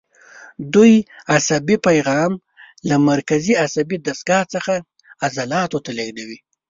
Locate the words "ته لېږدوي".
5.85-6.37